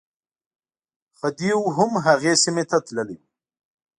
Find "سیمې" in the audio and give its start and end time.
2.43-2.63